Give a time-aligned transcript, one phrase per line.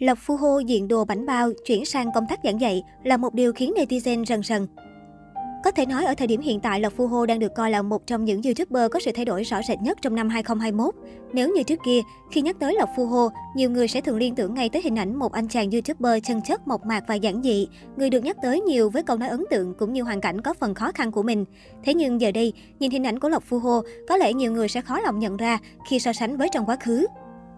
[0.00, 3.34] Lộc Phu Hô diện đồ bảnh bao, chuyển sang công tác giảng dạy là một
[3.34, 4.66] điều khiến netizen rần rần.
[5.64, 7.82] Có thể nói ở thời điểm hiện tại, Lộc Phu Hô đang được coi là
[7.82, 10.94] một trong những YouTuber có sự thay đổi rõ rệt nhất trong năm 2021.
[11.32, 12.00] Nếu như trước kia,
[12.30, 14.98] khi nhắc tới Lộc Phu Hô, nhiều người sẽ thường liên tưởng ngay tới hình
[14.98, 17.68] ảnh một anh chàng YouTuber chân chất, mộc mạc và giản dị.
[17.96, 20.54] Người được nhắc tới nhiều với câu nói ấn tượng cũng như hoàn cảnh có
[20.54, 21.44] phần khó khăn của mình.
[21.84, 24.68] Thế nhưng giờ đây, nhìn hình ảnh của Lộc Phu Hô, có lẽ nhiều người
[24.68, 25.58] sẽ khó lòng nhận ra
[25.88, 27.06] khi so sánh với trong quá khứ.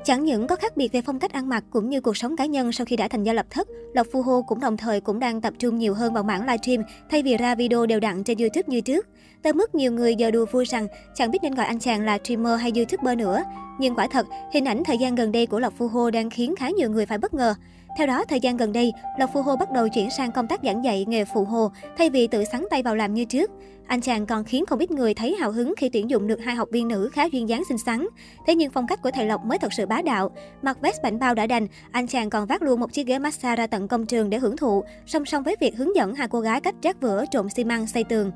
[0.04, 2.46] Chẳng những có khác biệt về phong cách ăn mặc cũng như cuộc sống cá
[2.46, 5.18] nhân sau khi đã thành gia lập thất, Lộc Phu Hô cũng đồng thời cũng
[5.18, 8.38] đang tập trung nhiều hơn vào mảng livestream thay vì ra video đều đặn trên
[8.38, 9.06] YouTube như trước.
[9.42, 12.18] Tới mức nhiều người giờ đùa vui rằng chẳng biết nên gọi anh chàng là
[12.24, 13.42] streamer hay YouTuber nữa.
[13.78, 16.56] Nhưng quả thật, hình ảnh thời gian gần đây của Lộc Phu Hô đang khiến
[16.56, 17.54] khá nhiều người phải bất ngờ.
[17.96, 20.60] Theo đó, thời gian gần đây, Lộc Phu Hô bắt đầu chuyển sang công tác
[20.64, 23.50] giảng dạy nghề phụ hồ thay vì tự sắn tay vào làm như trước.
[23.86, 26.54] Anh chàng còn khiến không ít người thấy hào hứng khi tuyển dụng được hai
[26.54, 28.06] học viên nữ khá duyên dáng xinh xắn.
[28.46, 30.30] Thế nhưng phong cách của thầy Lộc mới thật sự bá đạo.
[30.62, 33.56] Mặc vest bảnh bao đã đành, anh chàng còn vác luôn một chiếc ghế massage
[33.56, 36.40] ra tận công trường để hưởng thụ, song song với việc hướng dẫn hai cô
[36.40, 38.30] gái cách trát vữa trộn xi măng xây tường.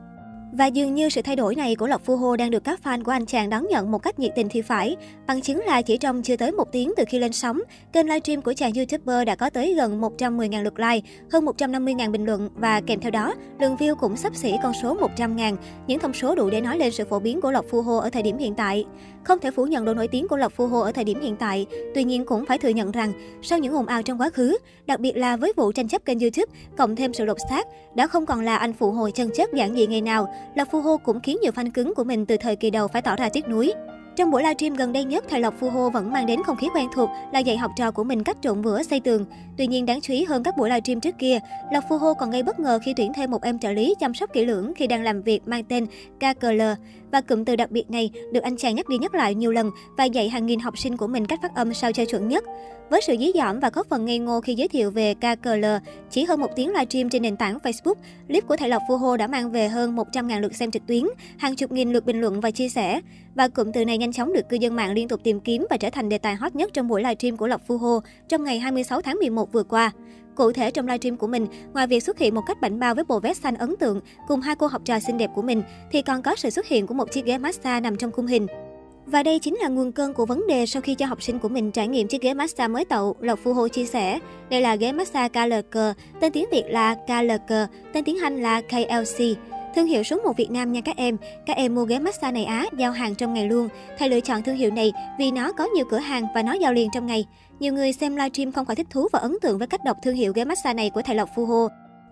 [0.58, 3.04] Và dường như sự thay đổi này của Lộc Phu Hô đang được các fan
[3.04, 4.96] của anh chàng đón nhận một cách nhiệt tình thì phải.
[5.26, 7.60] Bằng chứng là chỉ trong chưa tới một tiếng từ khi lên sóng,
[7.92, 12.24] kênh livestream của chàng YouTuber đã có tới gần 110.000 lượt like, hơn 150.000 bình
[12.24, 16.14] luận và kèm theo đó, lượng view cũng sắp xỉ con số 100.000, những thông
[16.14, 18.38] số đủ để nói lên sự phổ biến của Lộc Phu Hô ở thời điểm
[18.38, 18.84] hiện tại.
[19.26, 21.36] Không thể phủ nhận độ nổi tiếng của Lộc Phu Hô ở thời điểm hiện
[21.36, 24.56] tại, tuy nhiên cũng phải thừa nhận rằng sau những ồn ào trong quá khứ,
[24.86, 28.06] đặc biệt là với vụ tranh chấp kênh YouTube cộng thêm sự lột xác, đã
[28.06, 30.96] không còn là anh phụ hồi chân chất giản dị ngày nào, Lộc Phu Hô
[30.96, 33.48] cũng khiến nhiều fan cứng của mình từ thời kỳ đầu phải tỏ ra tiếc
[33.48, 33.72] nuối.
[34.16, 36.68] Trong buổi livestream gần đây nhất, thầy Lộc Phu Hô vẫn mang đến không khí
[36.74, 39.26] quen thuộc là dạy học trò của mình cách trộn vữa xây tường.
[39.58, 41.38] Tuy nhiên đáng chú ý hơn các buổi livestream trước kia,
[41.72, 44.14] Lộc Phu Hô còn gây bất ngờ khi tuyển thêm một em trợ lý chăm
[44.14, 45.86] sóc kỹ lưỡng khi đang làm việc mang tên
[46.18, 46.62] KKL.
[47.16, 49.70] Và cụm từ đặc biệt này được anh chàng nhắc đi nhắc lại nhiều lần
[49.96, 52.44] và dạy hàng nghìn học sinh của mình cách phát âm sao cho chuẩn nhất.
[52.90, 55.64] Với sự dí dỏm và có phần ngây ngô khi giới thiệu về KKL,
[56.10, 57.94] chỉ hơn một tiếng livestream trên nền tảng Facebook,
[58.28, 61.04] clip của thầy Lộc Phu Hô đã mang về hơn 100.000 lượt xem trực tuyến,
[61.38, 63.00] hàng chục nghìn lượt bình luận và chia sẻ.
[63.34, 65.76] Và cụm từ này nhanh chóng được cư dân mạng liên tục tìm kiếm và
[65.76, 68.58] trở thành đề tài hot nhất trong buổi livestream của Lộc Phu Hô trong ngày
[68.58, 69.92] 26 tháng 11 vừa qua.
[70.36, 73.04] Cụ thể trong livestream của mình, ngoài việc xuất hiện một cách bảnh bao với
[73.04, 76.02] bộ vest xanh ấn tượng cùng hai cô học trò xinh đẹp của mình, thì
[76.02, 78.46] còn có sự xuất hiện của một chiếc ghế massage nằm trong khung hình.
[79.06, 81.48] Và đây chính là nguồn cơn của vấn đề sau khi cho học sinh của
[81.48, 84.18] mình trải nghiệm chiếc ghế massage mới tậu, Lộc Phu Hô chia sẻ.
[84.50, 87.54] Đây là ghế massage KLK, tên tiếng Việt là KLK,
[87.92, 89.55] tên tiếng Anh là KLC.
[89.76, 91.16] Thương hiệu số 1 Việt Nam nha các em.
[91.46, 93.68] Các em mua ghế massage này Á, giao hàng trong ngày luôn.
[93.98, 96.72] Thầy lựa chọn thương hiệu này vì nó có nhiều cửa hàng và nó giao
[96.72, 97.26] liền trong ngày.
[97.60, 100.14] Nhiều người xem livestream không khỏi thích thú và ấn tượng với cách đọc thương
[100.14, 101.68] hiệu ghế massage này của thầy Lộc Phu Hô.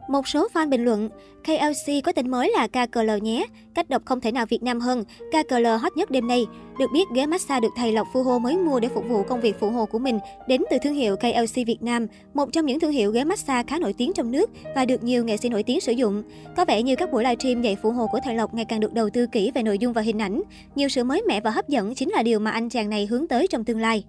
[0.08, 1.08] Một số fan bình luận,
[1.44, 5.04] KLC có tên mới là KKL nhé, cách đọc không thể nào Việt Nam hơn,
[5.04, 6.46] KKL hot nhất đêm nay.
[6.78, 9.40] Được biết, ghế massage được thầy Lộc Phu Hô mới mua để phục vụ công
[9.40, 12.80] việc phụ hồ của mình đến từ thương hiệu KLC Việt Nam, một trong những
[12.80, 15.62] thương hiệu ghế massage khá nổi tiếng trong nước và được nhiều nghệ sĩ nổi
[15.62, 16.22] tiếng sử dụng.
[16.56, 18.92] Có vẻ như các buổi livestream dạy phụ hồ của thầy Lộc ngày càng được
[18.92, 20.42] đầu tư kỹ về nội dung và hình ảnh.
[20.74, 23.26] Nhiều sự mới mẻ và hấp dẫn chính là điều mà anh chàng này hướng
[23.26, 24.04] tới trong tương lai.